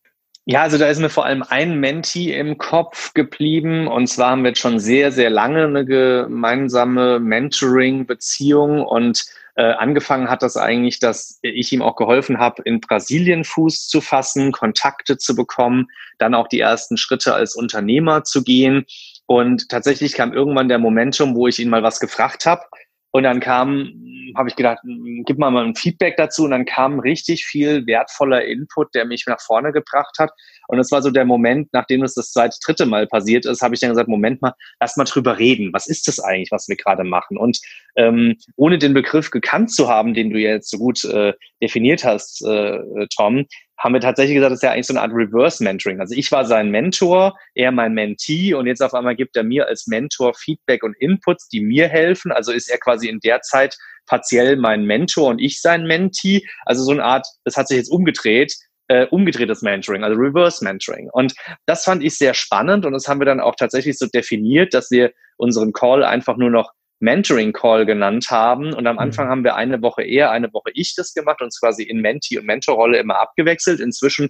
Ja, 0.46 0.62
also 0.64 0.78
da 0.78 0.88
ist 0.88 1.00
mir 1.00 1.10
vor 1.10 1.26
allem 1.26 1.42
ein 1.48 1.80
Mentee 1.80 2.38
im 2.38 2.58
Kopf 2.58 3.14
geblieben. 3.14 3.88
Und 3.88 4.08
zwar 4.08 4.32
haben 4.32 4.44
wir 4.44 4.50
jetzt 4.50 4.60
schon 4.60 4.78
sehr, 4.80 5.12
sehr 5.12 5.30
lange 5.30 5.64
eine 5.64 5.86
gemeinsame 5.86 7.20
Mentoring-Beziehung. 7.20 8.82
Und 8.82 9.26
Äh, 9.56 9.74
angefangen 9.74 10.32
hat 10.32 10.42
das 10.42 10.58
eigentlich, 10.58 11.00
dass 11.00 11.38
ich 11.44 11.72
ihm 11.72 11.84
auch 11.84 11.96
geholfen 11.96 12.40
habe, 12.40 12.64
in 12.64 12.82
Brasilien 12.82 13.44
Fuß 13.44 13.88
zu 13.88 14.02
fassen, 14.02 14.52
Kontakte 14.52 15.20
zu 15.20 15.36
bekommen, 15.36 15.90
dann 16.18 16.34
auch 16.34 16.48
die 16.48 16.60
ersten 16.60 16.98
Schritte 16.98 17.36
als 17.36 17.54
Unternehmer 17.54 18.24
zu 18.24 18.44
gehen. 18.44 18.86
Und 19.28 19.70
tatsächlich 19.70 20.14
kam 20.14 20.34
irgendwann 20.34 20.70
der 20.70 20.80
Momentum, 20.80 21.36
wo 21.36 21.48
ich 21.48 21.60
ihn 21.60 21.70
mal 21.70 21.84
was 21.84 22.00
gefragt 22.00 22.48
habe. 22.48 22.64
Und 23.14 23.24
dann 23.24 23.40
kam, 23.40 23.94
habe 24.36 24.50
ich 24.50 24.56
gedacht, 24.56 24.80
gib 25.26 25.38
mal 25.38 25.52
mal 25.52 25.66
ein 25.66 25.76
Feedback 25.76 26.18
dazu. 26.18 26.46
Und 26.46 26.52
dann 26.52 26.66
kam 26.66 27.00
richtig 27.00 27.46
viel 27.46 27.86
wertvoller 27.86 28.44
Input, 28.44 28.94
der 28.96 29.06
mich 29.06 29.26
nach 29.28 29.40
vorne 29.40 29.72
gebracht 29.72 30.18
hat. 30.18 30.32
Und 30.68 30.80
es 30.80 30.92
war 30.92 31.04
so 31.04 31.12
der 31.12 31.24
Moment, 31.24 31.70
nachdem 31.74 32.04
es 32.04 32.16
das 32.16 32.32
zweite, 32.32 32.58
dritte 32.66 32.88
Mal 32.88 33.06
passiert 33.06 33.46
ist, 33.46 33.62
habe 33.62 33.76
ich 33.76 33.82
dann 33.82 33.92
gesagt, 33.92 34.10
Moment 34.10 34.42
mal, 34.42 34.54
lass 34.80 34.98
mal 34.98 35.04
drüber 35.04 35.38
reden. 35.38 35.72
Was 35.74 35.86
ist 35.86 36.08
das 36.08 36.20
eigentlich, 36.20 36.52
was 36.52 36.68
wir 36.68 36.76
gerade 36.76 37.04
machen? 37.04 37.38
Und 37.38 37.60
ähm, 37.96 38.36
ohne 38.56 38.78
den 38.78 38.94
Begriff 38.94 39.32
gekannt 39.32 39.72
zu 39.72 39.88
haben, 39.88 40.14
den 40.14 40.30
du 40.30 40.40
jetzt 40.40 40.70
so 40.70 40.78
gut 40.78 41.04
äh, 41.06 41.34
definiert 41.62 42.04
hast, 42.04 42.46
äh, 42.46 42.80
Tom, 43.16 43.46
haben 43.78 43.94
wir 43.94 44.02
tatsächlich 44.02 44.36
gesagt, 44.36 44.52
das 44.52 44.60
ist 44.60 44.64
ja 44.64 44.72
eigentlich 44.72 44.88
so 44.88 44.94
eine 44.94 45.02
Art 45.02 45.12
Reverse 45.14 45.64
Mentoring. 45.64 46.00
Also 46.00 46.16
ich 46.16 46.32
war 46.32 46.46
sein 46.46 46.70
Mentor, 46.70 47.38
er 47.54 47.72
mein 47.72 47.94
Mentee 47.94 48.54
und 48.54 48.66
jetzt 48.66 48.82
auf 48.82 48.94
einmal 48.94 49.16
gibt 49.16 49.36
er 49.36 49.44
mir 49.44 49.68
als 49.68 49.88
Mentor 49.88 50.34
Feedback 50.34 50.84
und 50.84 50.96
Inputs, 51.00 51.50
die 51.50 51.60
mir 51.60 51.90
helfen. 51.90 52.32
Also 52.32 52.52
ist 52.52 52.70
er 52.70 52.78
quasi 52.78 53.10
in 53.10 53.20
der 53.20 53.42
Zeit 53.42 53.76
partiell 54.06 54.56
mein 54.56 54.86
Mentor 54.86 55.30
und 55.30 55.40
ich 55.40 55.62
sein 55.62 55.86
Mentee. 55.86 56.46
Also 56.66 56.84
so 56.84 56.92
eine 56.92 57.04
Art, 57.04 57.28
das 57.44 57.58
hat 57.58 57.68
sich 57.68 57.78
jetzt 57.78 57.92
umgedreht 57.92 58.54
äh, 58.88 59.08
umgedrehtes 59.08 59.62
Mentoring, 59.62 60.04
also 60.04 60.20
Reverse 60.20 60.64
Mentoring. 60.64 61.10
Und 61.12 61.34
das 61.66 61.86
fand 61.86 62.04
ich 62.04 62.18
sehr 62.18 62.34
spannend 62.34 62.86
und 62.86 62.94
das 62.94 63.08
haben 63.08 63.20
wir 63.20 63.26
dann 63.26 63.40
auch 63.40 63.56
tatsächlich 63.56 63.98
so 63.98 64.08
definiert, 64.08 64.74
dass 64.74 64.92
wir 64.92 65.12
unseren 65.38 65.74
Call 65.74 66.04
einfach 66.04 66.38
nur 66.38 66.50
noch 66.50 66.72
Mentoring 67.04 67.52
Call 67.52 67.86
genannt 67.86 68.32
haben. 68.32 68.74
Und 68.74 68.88
am 68.88 68.98
Anfang 68.98 69.28
mhm. 69.28 69.32
haben 69.32 69.44
wir 69.44 69.56
eine 69.56 69.82
Woche 69.82 70.04
eher, 70.04 70.32
eine 70.32 70.54
Woche 70.54 70.72
ich 70.74 70.96
das 70.96 71.14
gemacht 71.14 71.42
und 71.42 71.54
quasi 71.60 71.84
in 71.84 72.00
Mentee 72.00 72.40
und 72.40 72.46
Mentorrolle 72.46 72.98
immer 72.98 73.20
abgewechselt. 73.20 73.82
Inzwischen 73.82 74.30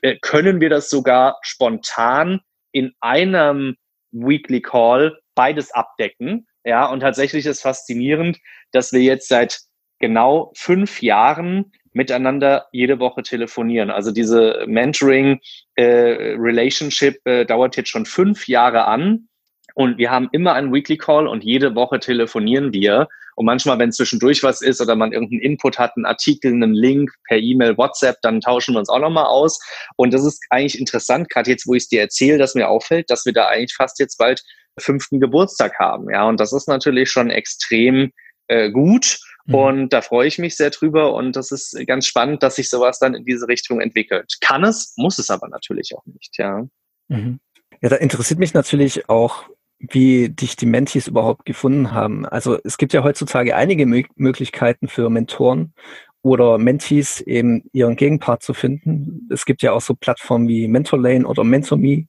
äh, 0.00 0.16
können 0.22 0.58
wir 0.60 0.70
das 0.70 0.88
sogar 0.88 1.36
spontan 1.42 2.40
in 2.72 2.94
einem 3.00 3.76
Weekly 4.10 4.62
Call 4.62 5.18
beides 5.34 5.70
abdecken. 5.72 6.46
Ja, 6.64 6.86
und 6.86 7.00
tatsächlich 7.00 7.44
ist 7.44 7.60
faszinierend, 7.60 8.38
dass 8.72 8.92
wir 8.92 9.02
jetzt 9.02 9.28
seit 9.28 9.60
genau 9.98 10.50
fünf 10.56 11.02
Jahren 11.02 11.72
miteinander 11.92 12.68
jede 12.72 13.00
Woche 13.00 13.22
telefonieren. 13.22 13.90
Also 13.90 14.12
diese 14.12 14.64
Mentoring-Relationship 14.66 17.20
äh, 17.26 17.42
äh, 17.42 17.44
dauert 17.44 17.76
jetzt 17.76 17.90
schon 17.90 18.06
fünf 18.06 18.48
Jahre 18.48 18.86
an. 18.86 19.28
Und 19.74 19.98
wir 19.98 20.10
haben 20.10 20.28
immer 20.32 20.54
einen 20.54 20.72
Weekly 20.72 20.96
Call 20.96 21.26
und 21.26 21.44
jede 21.44 21.74
Woche 21.74 21.98
telefonieren 21.98 22.72
wir. 22.72 23.08
Und 23.36 23.46
manchmal, 23.46 23.78
wenn 23.80 23.90
zwischendurch 23.90 24.42
was 24.44 24.62
ist 24.62 24.80
oder 24.80 24.94
man 24.94 25.12
irgendeinen 25.12 25.42
Input 25.42 25.78
hat, 25.78 25.96
einen 25.96 26.06
Artikel, 26.06 26.52
einen 26.52 26.72
Link 26.72 27.10
per 27.26 27.38
E-Mail, 27.38 27.76
WhatsApp, 27.76 28.18
dann 28.22 28.40
tauschen 28.40 28.74
wir 28.74 28.78
uns 28.78 28.88
auch 28.88 29.00
nochmal 29.00 29.26
aus. 29.26 29.58
Und 29.96 30.14
das 30.14 30.24
ist 30.24 30.40
eigentlich 30.50 30.78
interessant, 30.78 31.28
gerade 31.28 31.50
jetzt, 31.50 31.66
wo 31.66 31.74
ich 31.74 31.84
es 31.84 31.88
dir 31.88 32.00
erzähle, 32.00 32.38
dass 32.38 32.54
mir 32.54 32.68
auffällt, 32.68 33.10
dass 33.10 33.26
wir 33.26 33.32
da 33.32 33.48
eigentlich 33.48 33.74
fast 33.74 33.98
jetzt 33.98 34.16
bald 34.16 34.42
fünften 34.78 35.20
Geburtstag 35.20 35.78
haben. 35.78 36.08
Ja, 36.10 36.28
und 36.28 36.38
das 36.38 36.52
ist 36.52 36.68
natürlich 36.68 37.10
schon 37.10 37.30
extrem 37.30 38.12
äh, 38.46 38.70
gut. 38.70 39.18
Mhm. 39.46 39.54
Und 39.54 39.92
da 39.92 40.00
freue 40.00 40.28
ich 40.28 40.38
mich 40.38 40.56
sehr 40.56 40.70
drüber 40.70 41.14
und 41.14 41.36
das 41.36 41.50
ist 41.50 41.76
ganz 41.86 42.06
spannend, 42.06 42.42
dass 42.42 42.56
sich 42.56 42.70
sowas 42.70 42.98
dann 42.98 43.14
in 43.14 43.24
diese 43.24 43.48
Richtung 43.48 43.80
entwickelt. 43.80 44.36
Kann 44.40 44.64
es, 44.64 44.94
muss 44.96 45.18
es 45.18 45.30
aber 45.30 45.48
natürlich 45.48 45.92
auch 45.96 46.04
nicht, 46.06 46.38
ja. 46.38 46.66
Mhm. 47.08 47.40
Ja, 47.80 47.88
da 47.90 47.96
interessiert 47.96 48.38
mich 48.38 48.54
natürlich 48.54 49.08
auch, 49.08 49.44
wie 49.78 50.28
dich 50.30 50.56
die 50.56 50.66
Mentees 50.66 51.08
überhaupt 51.08 51.44
gefunden 51.44 51.92
haben. 51.92 52.26
Also 52.26 52.58
es 52.64 52.78
gibt 52.78 52.92
ja 52.92 53.02
heutzutage 53.02 53.56
einige 53.56 53.86
Mö 53.86 54.02
Möglichkeiten 54.16 54.88
für 54.88 55.10
Mentoren 55.10 55.74
oder 56.22 56.58
Mentees 56.58 57.20
eben 57.20 57.64
ihren 57.72 57.96
Gegenpart 57.96 58.42
zu 58.42 58.54
finden. 58.54 59.28
Es 59.30 59.44
gibt 59.44 59.62
ja 59.62 59.72
auch 59.72 59.82
so 59.82 59.94
Plattformen 59.94 60.48
wie 60.48 60.68
MentorLane 60.68 61.26
oder 61.26 61.44
MentorMe, 61.44 62.06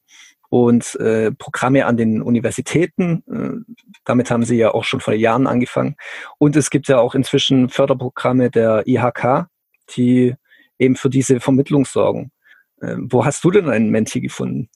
und 0.49 0.95
äh, 1.01 1.31
Programme 1.31 1.85
an 1.85 1.97
den 1.97 2.21
Universitäten. 2.21 3.23
Äh, 3.29 3.73
damit 4.05 4.31
haben 4.31 4.45
sie 4.45 4.55
ja 4.55 4.73
auch 4.73 4.83
schon 4.83 5.01
vor 5.01 5.13
Jahren 5.13 5.47
angefangen. 5.47 5.95
Und 6.37 6.55
es 6.55 6.69
gibt 6.69 6.87
ja 6.87 6.99
auch 6.99 7.15
inzwischen 7.15 7.69
Förderprogramme 7.69 8.49
der 8.51 8.87
IHK, 8.87 9.47
die 9.95 10.35
eben 10.79 10.95
für 10.95 11.09
diese 11.09 11.39
Vermittlung 11.39 11.85
sorgen. 11.85 12.31
Äh, 12.81 12.95
wo 12.99 13.25
hast 13.25 13.43
du 13.43 13.51
denn 13.51 13.69
einen 13.69 13.89
Menti 13.89 14.21
gefunden? 14.21 14.69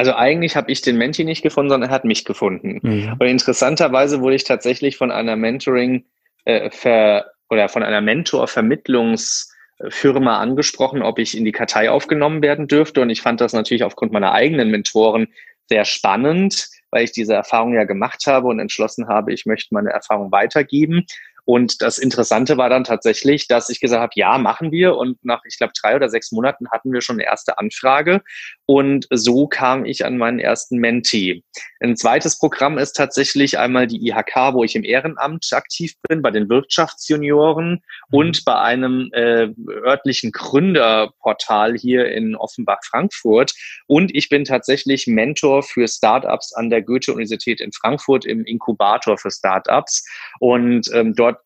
Also 0.00 0.14
eigentlich 0.14 0.56
habe 0.56 0.72
ich 0.72 0.80
den 0.80 0.96
Menti 0.96 1.24
nicht 1.24 1.42
gefunden, 1.42 1.68
sondern 1.68 1.90
er 1.90 1.94
hat 1.94 2.06
mich 2.06 2.24
gefunden. 2.24 2.80
Mhm. 2.80 3.16
Und 3.18 3.26
interessanterweise 3.26 4.22
wurde 4.22 4.36
ich 4.36 4.44
tatsächlich 4.44 4.96
von 4.96 5.10
einer 5.10 5.36
Mentoring 5.36 6.06
äh, 6.46 6.70
ver 6.70 7.32
oder 7.50 7.68
von 7.68 7.82
einer 7.82 8.00
Mentor-Vermittlungs- 8.00 9.50
Firma 9.88 10.38
angesprochen, 10.38 11.02
ob 11.02 11.18
ich 11.18 11.36
in 11.36 11.44
die 11.44 11.52
Kartei 11.52 11.90
aufgenommen 11.90 12.42
werden 12.42 12.66
dürfte. 12.66 13.02
Und 13.02 13.10
ich 13.10 13.20
fand 13.20 13.42
das 13.42 13.52
natürlich 13.52 13.84
aufgrund 13.84 14.12
meiner 14.12 14.32
eigenen 14.32 14.70
Mentoren 14.70 15.28
sehr 15.68 15.84
spannend, 15.84 16.68
weil 16.90 17.04
ich 17.04 17.12
diese 17.12 17.34
Erfahrung 17.34 17.74
ja 17.74 17.84
gemacht 17.84 18.26
habe 18.26 18.48
und 18.48 18.58
entschlossen 18.58 19.08
habe, 19.08 19.32
ich 19.34 19.46
möchte 19.46 19.74
meine 19.74 19.90
Erfahrung 19.90 20.32
weitergeben. 20.32 21.04
Und 21.50 21.82
das 21.82 21.98
Interessante 21.98 22.58
war 22.58 22.70
dann 22.70 22.84
tatsächlich, 22.84 23.48
dass 23.48 23.70
ich 23.70 23.80
gesagt 23.80 24.00
habe, 24.00 24.12
ja, 24.14 24.38
machen 24.38 24.70
wir. 24.70 24.94
Und 24.94 25.18
nach, 25.24 25.42
ich 25.44 25.58
glaube, 25.58 25.72
drei 25.82 25.96
oder 25.96 26.08
sechs 26.08 26.30
Monaten 26.30 26.70
hatten 26.70 26.92
wir 26.92 27.00
schon 27.00 27.16
eine 27.16 27.24
erste 27.24 27.58
Anfrage. 27.58 28.22
Und 28.66 29.08
so 29.10 29.48
kam 29.48 29.84
ich 29.84 30.04
an 30.04 30.16
meinen 30.16 30.38
ersten 30.38 30.78
Mentee. 30.78 31.42
Ein 31.80 31.96
zweites 31.96 32.38
Programm 32.38 32.78
ist 32.78 32.92
tatsächlich 32.92 33.58
einmal 33.58 33.88
die 33.88 34.06
IHK, 34.06 34.54
wo 34.54 34.62
ich 34.62 34.76
im 34.76 34.84
Ehrenamt 34.84 35.48
aktiv 35.50 35.94
bin, 36.08 36.22
bei 36.22 36.30
den 36.30 36.48
Wirtschaftsjunioren 36.48 37.70
mhm. 37.70 37.80
und 38.12 38.44
bei 38.44 38.54
einem 38.54 39.10
äh, 39.12 39.48
örtlichen 39.84 40.30
Gründerportal 40.30 41.76
hier 41.76 42.12
in 42.12 42.36
Offenbach-Frankfurt. 42.36 43.54
Und 43.88 44.14
ich 44.14 44.28
bin 44.28 44.44
tatsächlich 44.44 45.08
Mentor 45.08 45.64
für 45.64 45.88
Startups 45.88 46.52
an 46.52 46.70
der 46.70 46.82
Goethe-Universität 46.82 47.60
in 47.60 47.72
Frankfurt 47.72 48.24
im 48.24 48.44
Inkubator 48.44 49.18
für 49.18 49.32
Startups. 49.32 50.06
Und 50.38 50.88
ähm, 50.94 51.16
dort, 51.16 51.39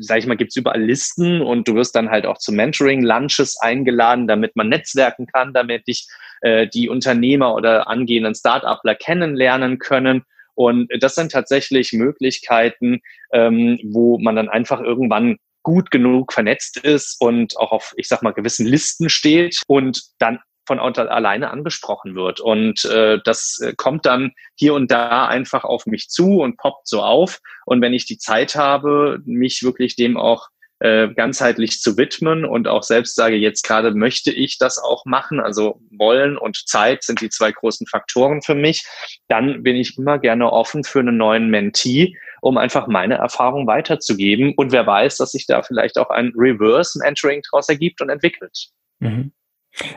sage 0.00 0.20
ich 0.20 0.26
mal, 0.26 0.36
gibt's 0.36 0.56
überall 0.56 0.82
Listen 0.82 1.40
und 1.40 1.66
du 1.68 1.74
wirst 1.74 1.94
dann 1.94 2.10
halt 2.10 2.26
auch 2.26 2.38
zu 2.38 2.52
Mentoring-Lunches 2.52 3.58
eingeladen, 3.60 4.26
damit 4.26 4.56
man 4.56 4.68
netzwerken 4.68 5.26
kann, 5.26 5.52
damit 5.52 5.86
dich 5.86 6.06
äh, 6.42 6.66
die 6.68 6.88
Unternehmer 6.88 7.54
oder 7.54 7.88
angehenden 7.88 8.34
Start-upler 8.34 8.94
kennenlernen 8.94 9.78
können. 9.78 10.22
Und 10.54 10.88
das 11.00 11.14
sind 11.14 11.32
tatsächlich 11.32 11.92
Möglichkeiten, 11.92 13.00
ähm, 13.32 13.78
wo 13.84 14.18
man 14.18 14.36
dann 14.36 14.48
einfach 14.48 14.80
irgendwann 14.80 15.36
gut 15.62 15.90
genug 15.90 16.32
vernetzt 16.32 16.78
ist 16.78 17.20
und 17.20 17.56
auch 17.58 17.72
auf, 17.72 17.92
ich 17.96 18.08
sag 18.08 18.22
mal, 18.22 18.32
gewissen 18.32 18.66
Listen 18.66 19.08
steht 19.08 19.60
und 19.66 20.02
dann 20.18 20.38
von 20.68 20.78
alleine 20.78 21.50
angesprochen 21.50 22.14
wird. 22.14 22.38
Und 22.38 22.84
äh, 22.84 23.18
das 23.24 23.58
äh, 23.60 23.74
kommt 23.76 24.06
dann 24.06 24.32
hier 24.54 24.74
und 24.74 24.90
da 24.90 25.26
einfach 25.26 25.64
auf 25.64 25.86
mich 25.86 26.08
zu 26.08 26.40
und 26.40 26.58
poppt 26.58 26.86
so 26.86 27.02
auf. 27.02 27.40
Und 27.66 27.80
wenn 27.80 27.94
ich 27.94 28.06
die 28.06 28.18
Zeit 28.18 28.54
habe, 28.54 29.20
mich 29.24 29.62
wirklich 29.64 29.96
dem 29.96 30.16
auch 30.16 30.48
äh, 30.80 31.08
ganzheitlich 31.08 31.80
zu 31.80 31.96
widmen 31.96 32.44
und 32.44 32.68
auch 32.68 32.82
selbst 32.82 33.16
sage, 33.16 33.34
jetzt 33.34 33.62
gerade 33.64 33.92
möchte 33.92 34.30
ich 34.30 34.58
das 34.58 34.78
auch 34.78 35.04
machen, 35.06 35.40
also 35.40 35.80
wollen 35.90 36.36
und 36.36 36.68
Zeit 36.68 37.02
sind 37.02 37.20
die 37.20 37.30
zwei 37.30 37.50
großen 37.50 37.86
Faktoren 37.86 38.42
für 38.42 38.54
mich, 38.54 38.86
dann 39.26 39.62
bin 39.62 39.74
ich 39.74 39.98
immer 39.98 40.18
gerne 40.18 40.52
offen 40.52 40.84
für 40.84 41.00
einen 41.00 41.16
neuen 41.16 41.48
Mentee, 41.48 42.14
um 42.42 42.58
einfach 42.58 42.86
meine 42.86 43.14
Erfahrung 43.14 43.66
weiterzugeben. 43.66 44.52
Und 44.54 44.70
wer 44.70 44.86
weiß, 44.86 45.16
dass 45.16 45.32
sich 45.32 45.46
da 45.46 45.62
vielleicht 45.62 45.98
auch 45.98 46.10
ein 46.10 46.32
Reverse 46.36 46.98
Mentoring 47.00 47.42
daraus 47.50 47.68
ergibt 47.68 48.00
und 48.00 48.10
entwickelt. 48.10 48.68
Mhm. 49.00 49.32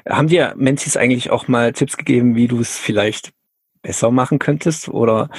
Haben 0.08 0.28
dir 0.28 0.54
Mentees 0.58 0.98
eigentlich 0.98 1.32
auch 1.32 1.48
mal 1.48 1.74
Tipps 1.74 1.98
gegeben, 1.98 2.36
wie 2.36 2.48
du 2.48 2.60
es 2.60 2.78
vielleicht 2.78 3.32
besser 3.82 4.12
machen 4.12 4.40
könntest? 4.40 4.90
Oder 4.90 5.30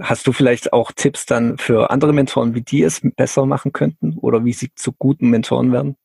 Hast 0.00 0.26
du 0.26 0.32
vielleicht 0.32 0.72
auch 0.74 0.92
Tipps 0.92 1.24
dann 1.24 1.56
für 1.56 1.90
andere 1.90 2.12
Mentoren, 2.12 2.54
wie 2.54 2.60
die 2.60 2.82
es 2.82 3.00
besser 3.02 3.46
machen 3.46 3.72
könnten 3.72 4.18
oder 4.18 4.44
wie 4.44 4.52
sie 4.52 4.70
zu 4.74 4.92
guten 4.92 5.30
Mentoren 5.30 5.72
werden? 5.72 5.96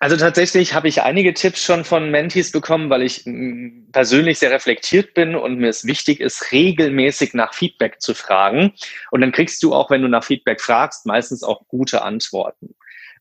Also 0.00 0.16
tatsächlich 0.16 0.74
habe 0.74 0.88
ich 0.88 1.02
einige 1.02 1.34
Tipps 1.34 1.62
schon 1.62 1.84
von 1.84 2.10
Mentees 2.10 2.52
bekommen, 2.52 2.88
weil 2.88 3.02
ich 3.02 3.22
mm, 3.26 3.90
persönlich 3.92 4.38
sehr 4.38 4.50
reflektiert 4.50 5.14
bin 5.14 5.34
und 5.34 5.58
mir 5.58 5.68
es 5.68 5.84
wichtig 5.84 6.20
ist, 6.20 6.52
regelmäßig 6.52 7.34
nach 7.34 7.52
Feedback 7.52 8.00
zu 8.00 8.14
fragen. 8.14 8.72
Und 9.10 9.20
dann 9.20 9.32
kriegst 9.32 9.62
du 9.62 9.74
auch, 9.74 9.90
wenn 9.90 10.02
du 10.02 10.08
nach 10.08 10.24
Feedback 10.24 10.60
fragst, 10.60 11.06
meistens 11.06 11.42
auch 11.42 11.66
gute 11.68 12.02
Antworten. 12.02 12.74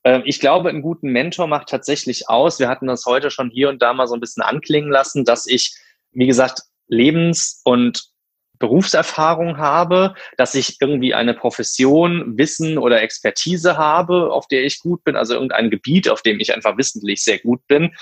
Ähm, 0.07 0.21
ich 0.23 0.39
glaube, 0.39 0.69
einen 0.69 0.81
guten 0.81 1.09
Mentor 1.11 1.47
macht 1.47 1.67
tatsächlich 1.67 2.29
aus. 2.29 2.59
Wir 2.59 2.69
hatten 2.69 2.87
das 2.87 3.05
heute 3.05 3.29
schon 3.29 3.49
hier 3.49 3.67
und 3.67 3.81
da 3.81 3.93
mal 3.93 4.07
so 4.07 4.13
ein 4.13 4.21
bisschen 4.21 4.41
anklingen 4.41 4.89
lassen, 4.89 5.25
dass 5.25 5.45
ich, 5.45 5.75
wie 6.13 6.27
gesagt, 6.27 6.61
Lebens- 6.87 7.61
und 7.65 8.05
Berufserfahrung 8.57 9.57
habe, 9.57 10.15
dass 10.37 10.55
ich 10.55 10.77
irgendwie 10.79 11.13
eine 11.13 11.33
Profession, 11.33 12.37
Wissen 12.37 12.77
oder 12.77 13.01
Expertise 13.01 13.77
habe, 13.77 14.31
auf 14.31 14.47
der 14.47 14.63
ich 14.63 14.79
gut 14.79 15.03
bin, 15.03 15.17
also 15.17 15.33
irgendein 15.33 15.69
Gebiet, 15.69 16.09
auf 16.09 16.21
dem 16.21 16.39
ich 16.39 16.55
einfach 16.55 16.77
wissentlich 16.77 17.21
sehr 17.21 17.39
gut 17.39 17.59
bin 17.67 17.93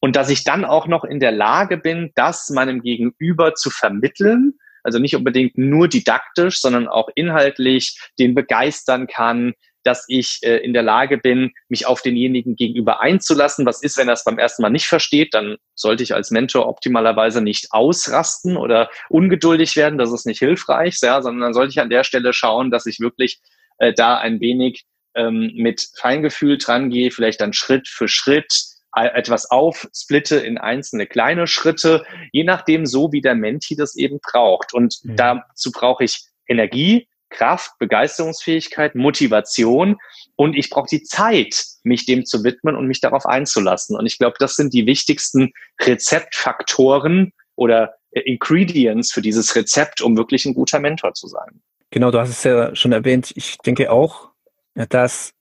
und 0.00 0.14
dass 0.14 0.28
ich 0.28 0.44
dann 0.44 0.66
auch 0.66 0.86
noch 0.86 1.02
in 1.02 1.18
der 1.18 1.32
Lage 1.32 1.78
bin, 1.78 2.12
das 2.14 2.50
meinem 2.50 2.82
Gegenüber 2.82 3.54
zu 3.54 3.70
vermitteln, 3.70 4.52
also 4.84 4.98
nicht 5.00 5.16
unbedingt 5.16 5.58
nur 5.58 5.88
didaktisch, 5.88 6.60
sondern 6.60 6.86
auch 6.86 7.08
inhaltlich 7.16 7.98
den 8.18 8.36
begeistern 8.36 9.08
kann, 9.08 9.54
dass 9.84 10.04
ich 10.08 10.40
äh, 10.42 10.56
in 10.58 10.72
der 10.72 10.82
Lage 10.82 11.18
bin, 11.18 11.52
mich 11.68 11.86
auf 11.86 12.02
denjenigen 12.02 12.56
gegenüber 12.56 13.00
einzulassen. 13.00 13.66
Was 13.66 13.82
ist, 13.82 13.96
wenn 13.96 14.08
er 14.08 14.14
es 14.14 14.24
beim 14.24 14.38
ersten 14.38 14.62
Mal 14.62 14.70
nicht 14.70 14.86
versteht? 14.86 15.34
Dann 15.34 15.56
sollte 15.74 16.02
ich 16.02 16.14
als 16.14 16.30
Mentor 16.30 16.66
optimalerweise 16.66 17.40
nicht 17.40 17.68
ausrasten 17.70 18.56
oder 18.56 18.90
ungeduldig 19.08 19.76
werden. 19.76 19.98
Das 19.98 20.12
ist 20.12 20.26
nicht 20.26 20.38
hilfreich, 20.38 20.98
ja, 21.02 21.22
sondern 21.22 21.42
dann 21.42 21.54
sollte 21.54 21.70
ich 21.70 21.80
an 21.80 21.90
der 21.90 22.04
Stelle 22.04 22.32
schauen, 22.32 22.70
dass 22.70 22.86
ich 22.86 23.00
wirklich 23.00 23.40
äh, 23.78 23.92
da 23.92 24.18
ein 24.18 24.40
wenig 24.40 24.84
ähm, 25.14 25.52
mit 25.54 25.88
Feingefühl 25.96 26.58
dran 26.58 26.90
gehe, 26.90 27.10
vielleicht 27.10 27.40
dann 27.40 27.52
Schritt 27.52 27.88
für 27.88 28.08
Schritt 28.08 28.74
etwas 28.96 29.50
aufsplitte 29.50 30.36
in 30.36 30.56
einzelne 30.56 31.06
kleine 31.06 31.48
Schritte, 31.48 32.04
je 32.30 32.44
nachdem 32.44 32.86
so, 32.86 33.10
wie 33.10 33.20
der 33.20 33.34
Menti 33.34 33.74
das 33.74 33.96
eben 33.96 34.20
braucht. 34.20 34.72
Und 34.72 35.00
mhm. 35.02 35.16
dazu 35.16 35.72
brauche 35.72 36.04
ich 36.04 36.20
Energie, 36.46 37.08
Kraft, 37.34 37.72
Begeisterungsfähigkeit, 37.78 38.94
Motivation 38.94 39.96
und 40.36 40.56
ich 40.56 40.70
brauche 40.70 40.88
die 40.88 41.02
Zeit, 41.02 41.64
mich 41.82 42.06
dem 42.06 42.24
zu 42.24 42.44
widmen 42.44 42.76
und 42.76 42.86
mich 42.86 43.00
darauf 43.00 43.26
einzulassen. 43.26 43.96
Und 43.96 44.06
ich 44.06 44.18
glaube, 44.18 44.36
das 44.38 44.56
sind 44.56 44.72
die 44.72 44.86
wichtigsten 44.86 45.52
Rezeptfaktoren 45.80 47.32
oder 47.56 47.94
äh, 48.12 48.20
Ingredients 48.20 49.12
für 49.12 49.22
dieses 49.22 49.54
Rezept, 49.56 50.00
um 50.00 50.16
wirklich 50.16 50.46
ein 50.46 50.54
guter 50.54 50.80
Mentor 50.80 51.14
zu 51.14 51.28
sein. 51.28 51.60
Genau, 51.90 52.10
du 52.10 52.18
hast 52.18 52.30
es 52.30 52.44
ja 52.44 52.74
schon 52.74 52.92
erwähnt. 52.92 53.32
Ich 53.36 53.58
denke 53.58 53.92
auch, 53.92 54.30
dass 54.74 55.32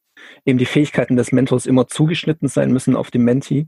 eben 0.45 0.57
die 0.57 0.65
Fähigkeiten 0.65 1.15
des 1.15 1.31
Mentors 1.31 1.65
immer 1.65 1.87
zugeschnitten 1.87 2.47
sein 2.47 2.71
müssen 2.71 2.95
auf 2.95 3.11
den 3.11 3.23
Menti. 3.23 3.67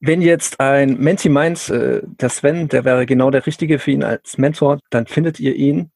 Wenn 0.00 0.20
jetzt 0.20 0.60
ein 0.60 0.98
Menti 0.98 1.28
meint, 1.28 1.70
äh, 1.70 2.02
der 2.04 2.28
Sven, 2.28 2.68
der 2.68 2.84
wäre 2.84 3.06
genau 3.06 3.30
der 3.30 3.46
Richtige 3.46 3.78
für 3.78 3.92
ihn 3.92 4.02
als 4.02 4.38
Mentor, 4.38 4.78
dann 4.90 5.06
findet 5.06 5.40
ihr 5.40 5.54
ihn 5.54 5.90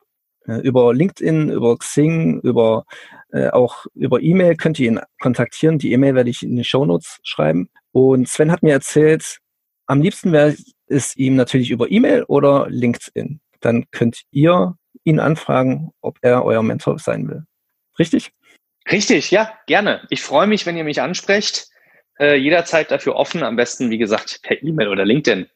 über 0.57 0.95
LinkedIn, 0.95 1.51
über 1.51 1.77
Xing, 1.77 2.41
über 2.41 2.85
äh, 3.31 3.49
auch 3.49 3.87
über 3.95 4.21
E-Mail 4.21 4.57
könnt 4.57 4.79
ihr 4.79 4.89
ihn 4.89 5.01
kontaktieren. 5.21 5.79
Die 5.79 5.93
E-Mail 5.93 6.15
werde 6.15 6.31
ich 6.31 6.43
in 6.43 6.57
die 6.57 6.65
Show 6.65 6.85
Notes 6.85 7.19
schreiben. 7.23 7.69
Und 7.93 8.29
Sven 8.29 8.51
hat 8.51 8.63
mir 8.63 8.73
erzählt, 8.73 9.39
am 9.87 10.01
liebsten 10.01 10.33
wäre 10.33 10.57
es 10.87 11.17
ihm 11.17 11.37
natürlich 11.37 11.71
über 11.71 11.91
E-Mail 11.91 12.25
oder 12.25 12.67
LinkedIn. 12.69 13.41
Dann 13.61 13.85
könnt 13.91 14.23
ihr 14.31 14.77
ihn 15.05 15.21
anfragen, 15.21 15.91
ob 16.01 16.19
er 16.23 16.45
euer 16.45 16.63
Mentor 16.63 16.99
sein 16.99 17.29
will. 17.29 17.45
Richtig? 17.99 18.33
Richtig, 18.91 19.31
ja, 19.31 19.53
gerne. 19.67 20.07
Ich 20.11 20.23
freue 20.23 20.47
mich, 20.47 20.65
wenn 20.65 20.77
ihr 20.77 20.85
mich 20.85 21.03
ansprecht. 21.03 21.67
Äh, 22.19 22.37
jederzeit 22.37 22.91
dafür 22.91 23.17
offen, 23.17 23.43
am 23.43 23.57
besten, 23.57 23.91
wie 23.91 23.99
gesagt, 23.99 24.41
per 24.43 24.63
E-Mail 24.63 24.89
oder 24.89 25.05
LinkedIn. 25.05 25.47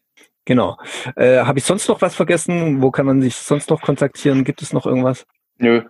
Genau. 0.45 0.77
Äh, 1.17 1.39
Habe 1.39 1.59
ich 1.59 1.65
sonst 1.65 1.89
noch 1.89 2.01
was 2.01 2.15
vergessen? 2.15 2.83
Wo 2.83 2.91
kann 2.91 3.07
man 3.07 3.23
sich 3.23 3.37
sonst 3.37 3.71
noch 3.71 3.81
kontaktieren? 3.81 4.45
Gibt 4.45 4.63
es 4.63 4.73
noch 4.73 4.87
irgendwas? 4.87 5.27
Nö, 5.59 5.79
ist 5.79 5.87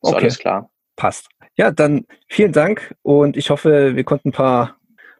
okay. 0.00 0.16
alles 0.16 0.38
klar. 0.38 0.70
Passt. 0.96 1.28
Ja, 1.56 1.70
dann 1.70 2.06
vielen 2.28 2.52
Dank 2.52 2.94
und 3.02 3.36
ich 3.36 3.50
hoffe, 3.50 3.96
wir 3.96 4.04
konnten 4.04 4.28
ein 4.28 4.32
paar 4.32 4.76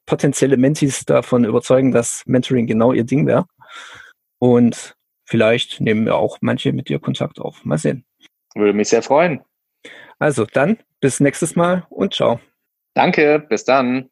potenzielle 0.07 0.57
Mentees 0.57 1.05
davon 1.05 1.45
überzeugen, 1.45 1.93
dass 1.93 2.23
Mentoring 2.27 2.67
genau 2.67 2.93
ihr 2.93 3.05
Ding 3.05 3.27
wäre. 3.27 3.47
Und 4.39 4.95
vielleicht 5.25 5.81
nehmen 5.81 6.05
wir 6.05 6.17
auch 6.17 6.39
manche 6.41 6.73
mit 6.73 6.89
dir 6.89 6.99
Kontakt 6.99 7.41
auf. 7.41 7.65
Mal 7.65 7.79
sehen. 7.79 8.05
Würde 8.55 8.73
mich 8.73 8.89
sehr 8.89 9.03
freuen. 9.03 9.43
Also 10.19 10.45
dann 10.45 10.79
bis 11.01 11.21
nächstes 11.21 11.57
Mal 11.57 11.87
und 11.89 12.15
ciao. 12.15 12.41
Danke, 12.95 13.45
bis 13.49 13.65
dann. 13.65 14.11